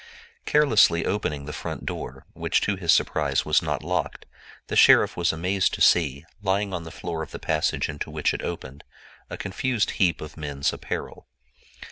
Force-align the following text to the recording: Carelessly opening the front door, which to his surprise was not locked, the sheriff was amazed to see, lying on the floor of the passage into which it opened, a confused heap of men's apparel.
Carelessly 0.47 1.05
opening 1.05 1.45
the 1.45 1.53
front 1.53 1.85
door, 1.85 2.25
which 2.33 2.59
to 2.61 2.75
his 2.75 2.91
surprise 2.91 3.45
was 3.45 3.61
not 3.61 3.83
locked, 3.83 4.25
the 4.65 4.75
sheriff 4.75 5.15
was 5.15 5.31
amazed 5.31 5.75
to 5.75 5.81
see, 5.81 6.25
lying 6.41 6.73
on 6.73 6.85
the 6.85 6.89
floor 6.91 7.21
of 7.21 7.29
the 7.29 7.37
passage 7.37 7.87
into 7.87 8.09
which 8.09 8.33
it 8.33 8.41
opened, 8.41 8.83
a 9.29 9.37
confused 9.37 9.91
heap 10.01 10.19
of 10.19 10.37
men's 10.37 10.73
apparel. 10.73 11.27